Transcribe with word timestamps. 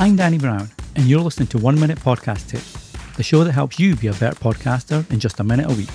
I'm 0.00 0.16
Danny 0.16 0.38
Brown, 0.38 0.70
and 0.96 1.04
you're 1.04 1.20
listening 1.20 1.48
to 1.48 1.58
One 1.58 1.78
Minute 1.78 1.98
Podcast 1.98 2.48
Tips, 2.48 2.90
the 3.18 3.22
show 3.22 3.44
that 3.44 3.52
helps 3.52 3.78
you 3.78 3.96
be 3.96 4.06
a 4.06 4.14
better 4.14 4.34
podcaster 4.34 5.04
in 5.12 5.20
just 5.20 5.40
a 5.40 5.44
minute 5.44 5.70
a 5.70 5.74
week. 5.74 5.90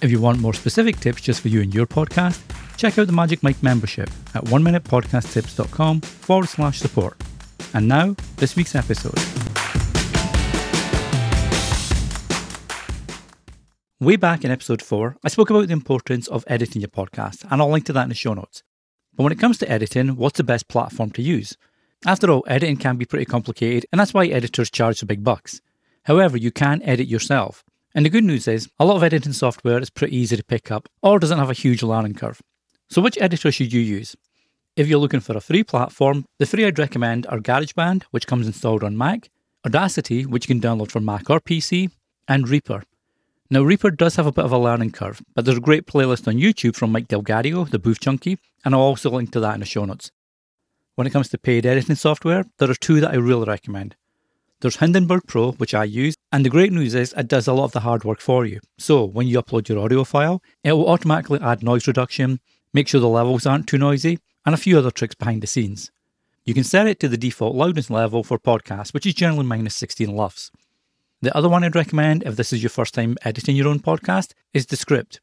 If 0.00 0.10
you 0.10 0.18
want 0.18 0.40
more 0.40 0.54
specific 0.54 0.98
tips 0.98 1.20
just 1.20 1.42
for 1.42 1.48
you 1.48 1.60
and 1.60 1.74
your 1.74 1.86
podcast, 1.86 2.40
check 2.78 2.98
out 2.98 3.06
the 3.06 3.12
Magic 3.12 3.42
Mike 3.42 3.62
membership 3.62 4.08
at 4.34 4.44
oneminutepodcasttips.com 4.44 6.00
forward 6.00 6.48
slash 6.48 6.78
support. 6.78 7.20
And 7.74 7.86
now, 7.86 8.16
this 8.36 8.56
week's 8.56 8.74
episode. 8.74 9.18
Way 14.00 14.16
back 14.16 14.42
in 14.42 14.50
episode 14.50 14.80
4, 14.80 15.18
I 15.22 15.28
spoke 15.28 15.50
about 15.50 15.66
the 15.66 15.74
importance 15.74 16.28
of 16.28 16.44
editing 16.46 16.80
your 16.80 16.88
podcast, 16.88 17.44
and 17.50 17.60
I'll 17.60 17.70
link 17.70 17.84
to 17.84 17.92
that 17.92 18.04
in 18.04 18.08
the 18.08 18.14
show 18.14 18.32
notes. 18.32 18.62
But 19.14 19.24
when 19.24 19.32
it 19.32 19.38
comes 19.38 19.58
to 19.58 19.70
editing, 19.70 20.16
what's 20.16 20.38
the 20.38 20.44
best 20.44 20.66
platform 20.68 21.10
to 21.10 21.20
use? 21.20 21.58
After 22.06 22.30
all, 22.30 22.44
editing 22.46 22.76
can 22.76 22.96
be 22.96 23.04
pretty 23.04 23.24
complicated, 23.24 23.86
and 23.90 23.98
that's 23.98 24.14
why 24.14 24.26
editors 24.26 24.70
charge 24.70 25.00
the 25.00 25.06
big 25.06 25.24
bucks. 25.24 25.60
However, 26.04 26.36
you 26.36 26.52
can 26.52 26.80
edit 26.82 27.08
yourself. 27.08 27.64
And 27.94 28.06
the 28.06 28.10
good 28.10 28.24
news 28.24 28.46
is, 28.46 28.68
a 28.78 28.84
lot 28.84 28.96
of 28.96 29.02
editing 29.02 29.32
software 29.32 29.80
is 29.80 29.90
pretty 29.90 30.16
easy 30.16 30.36
to 30.36 30.44
pick 30.44 30.70
up 30.70 30.88
or 31.02 31.18
doesn't 31.18 31.38
have 31.38 31.50
a 31.50 31.54
huge 31.54 31.82
learning 31.82 32.14
curve. 32.14 32.40
So, 32.88 33.02
which 33.02 33.18
editor 33.20 33.50
should 33.50 33.72
you 33.72 33.80
use? 33.80 34.14
If 34.76 34.86
you're 34.86 35.00
looking 35.00 35.18
for 35.18 35.36
a 35.36 35.40
free 35.40 35.64
platform, 35.64 36.24
the 36.38 36.46
three 36.46 36.64
I'd 36.64 36.78
recommend 36.78 37.26
are 37.26 37.40
GarageBand, 37.40 38.04
which 38.12 38.28
comes 38.28 38.46
installed 38.46 38.84
on 38.84 38.96
Mac, 38.96 39.28
Audacity, 39.66 40.24
which 40.24 40.48
you 40.48 40.54
can 40.54 40.62
download 40.62 40.92
for 40.92 41.00
Mac 41.00 41.28
or 41.28 41.40
PC, 41.40 41.90
and 42.28 42.48
Reaper. 42.48 42.84
Now, 43.50 43.62
Reaper 43.62 43.90
does 43.90 44.14
have 44.16 44.26
a 44.26 44.32
bit 44.32 44.44
of 44.44 44.52
a 44.52 44.58
learning 44.58 44.92
curve, 44.92 45.20
but 45.34 45.44
there's 45.44 45.58
a 45.58 45.60
great 45.60 45.86
playlist 45.86 46.28
on 46.28 46.34
YouTube 46.34 46.76
from 46.76 46.92
Mike 46.92 47.08
DelGaudio, 47.08 47.68
the 47.68 47.78
Booth 47.80 47.98
Junkie, 47.98 48.38
and 48.64 48.74
I'll 48.74 48.82
also 48.82 49.10
link 49.10 49.32
to 49.32 49.40
that 49.40 49.54
in 49.54 49.60
the 49.60 49.66
show 49.66 49.84
notes. 49.84 50.12
When 50.98 51.06
it 51.06 51.10
comes 51.10 51.28
to 51.28 51.38
paid 51.38 51.64
editing 51.64 51.94
software, 51.94 52.44
there 52.58 52.68
are 52.68 52.74
two 52.74 52.98
that 52.98 53.12
I 53.12 53.18
really 53.18 53.44
recommend. 53.44 53.94
There's 54.58 54.78
Hindenburg 54.78 55.28
Pro, 55.28 55.52
which 55.52 55.72
I 55.72 55.84
use, 55.84 56.16
and 56.32 56.44
the 56.44 56.50
great 56.50 56.72
news 56.72 56.92
is 56.92 57.14
it 57.16 57.28
does 57.28 57.46
a 57.46 57.52
lot 57.52 57.66
of 57.66 57.70
the 57.70 57.86
hard 57.86 58.02
work 58.02 58.18
for 58.20 58.44
you. 58.44 58.58
So 58.78 59.04
when 59.04 59.28
you 59.28 59.40
upload 59.40 59.68
your 59.68 59.78
audio 59.78 60.02
file, 60.02 60.42
it 60.64 60.72
will 60.72 60.88
automatically 60.88 61.38
add 61.40 61.62
noise 61.62 61.86
reduction, 61.86 62.40
make 62.74 62.88
sure 62.88 63.00
the 63.00 63.06
levels 63.06 63.46
aren't 63.46 63.68
too 63.68 63.78
noisy, 63.78 64.18
and 64.44 64.56
a 64.56 64.58
few 64.58 64.76
other 64.76 64.90
tricks 64.90 65.14
behind 65.14 65.40
the 65.40 65.46
scenes. 65.46 65.92
You 66.44 66.52
can 66.52 66.64
set 66.64 66.88
it 66.88 66.98
to 66.98 67.08
the 67.08 67.16
default 67.16 67.54
loudness 67.54 67.90
level 67.90 68.24
for 68.24 68.36
podcasts, 68.36 68.92
which 68.92 69.06
is 69.06 69.14
generally 69.14 69.46
minus 69.46 69.76
16 69.76 70.10
LUFS. 70.10 70.50
The 71.22 71.36
other 71.36 71.48
one 71.48 71.62
I'd 71.62 71.76
recommend 71.76 72.24
if 72.24 72.34
this 72.34 72.52
is 72.52 72.60
your 72.60 72.70
first 72.70 72.92
time 72.92 73.16
editing 73.22 73.54
your 73.54 73.68
own 73.68 73.78
podcast 73.78 74.32
is 74.52 74.66
Descript. 74.66 75.20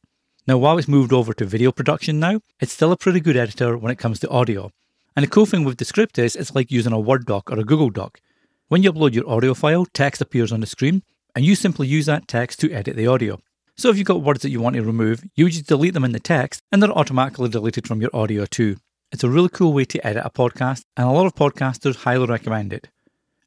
Now, 0.48 0.58
while 0.58 0.78
it's 0.78 0.88
moved 0.88 1.12
over 1.12 1.34
to 1.34 1.44
video 1.44 1.74
production 1.74 2.18
now, 2.18 2.40
it's 2.62 2.72
still 2.72 2.94
a 2.94 2.98
pretty 2.98 3.20
good 3.20 3.36
editor 3.36 3.78
when 3.78 3.92
it 3.92 4.00
comes 4.00 4.22
to 4.22 4.30
audio. 4.30 4.72
And 5.16 5.24
the 5.24 5.30
cool 5.30 5.46
thing 5.46 5.64
with 5.64 5.78
Descript 5.78 6.20
is 6.20 6.36
it's 6.36 6.54
like 6.54 6.72
using 6.72 6.92
a 6.92 7.00
Word 7.00 7.26
doc 7.26 7.50
or 7.52 7.60
a 7.60 7.64
Google 7.64 7.90
doc. 7.90 8.20
When 8.68 8.84
you 8.84 8.92
upload 8.92 9.14
your 9.14 9.30
audio 9.30 9.54
file, 9.54 9.86
text 9.86 10.22
appears 10.22 10.52
on 10.52 10.60
the 10.60 10.68
screen, 10.68 11.04
and 11.36 11.46
you 11.46 11.56
simply 11.56 11.88
use 11.88 12.08
that 12.08 12.28
text 12.28 12.60
to 12.60 12.72
edit 12.72 12.96
the 12.96 13.08
audio. 13.08 13.40
So 13.78 13.90
if 13.90 13.98
you've 13.98 14.08
got 14.08 14.22
words 14.22 14.42
that 14.42 14.50
you 14.50 14.60
want 14.60 14.76
to 14.76 14.82
remove, 14.82 15.24
you 15.36 15.50
just 15.50 15.68
delete 15.68 15.94
them 15.94 16.04
in 16.04 16.14
the 16.14 16.20
text, 16.20 16.62
and 16.72 16.82
they're 16.82 16.92
automatically 16.92 17.50
deleted 17.50 17.88
from 17.88 18.02
your 18.02 18.10
audio 18.14 18.46
too. 18.46 18.78
It's 19.12 19.24
a 19.24 19.30
really 19.30 19.50
cool 19.50 19.72
way 19.72 19.86
to 19.86 20.06
edit 20.06 20.26
a 20.26 20.30
podcast, 20.30 20.84
and 20.98 21.08
a 21.08 21.12
lot 21.12 21.26
of 21.26 21.36
podcasters 21.36 21.98
highly 21.98 22.26
recommend 22.26 22.74
it. 22.74 22.90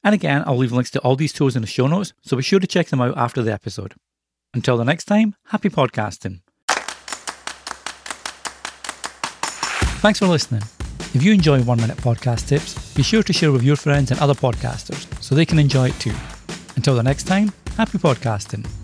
And 0.05 0.15
again, 0.15 0.45
I'll 0.47 0.57
leave 0.57 0.73
links 0.73 0.91
to 0.93 1.01
all 1.01 1.17
these 1.17 1.33
tools 1.33 1.57
in 1.57 1.63
the 1.63 1.69
show 1.69 1.87
notes, 1.87 2.13
so 2.23 2.37
be 2.37 2.43
sure 2.43 2.61
to 2.61 2.67
check 2.67 2.89
them 2.89 3.01
out 3.01 3.17
after 3.19 3.43
the 3.43 3.53
episode. 3.53 3.95
Until 4.55 4.77
the 4.77 4.85
next 4.85 5.05
time, 5.05 5.35
happy 5.47 5.69
podcasting. 5.69 6.41
Thanks 10.01 10.21
for 10.21 10.27
listening. 10.27 10.63
If 11.15 11.23
you 11.23 11.33
enjoy 11.33 11.63
One 11.63 11.81
Minute 11.81 11.97
Podcast 11.97 12.49
Tips, 12.49 12.95
be 12.95 13.03
sure 13.03 13.23
to 13.23 13.33
share 13.33 13.51
with 13.51 13.63
your 13.63 13.77
friends 13.77 14.11
and 14.11 14.21
other 14.21 14.35
podcasters 14.35 15.07
so 15.23 15.35
they 15.35 15.47
can 15.47 15.59
enjoy 15.59 15.89
it 15.89 15.99
too. 15.99 16.15
Until 16.77 16.95
the 16.95 17.03
next 17.03 17.27
time, 17.27 17.51
happy 17.77 17.97
podcasting. 17.99 18.78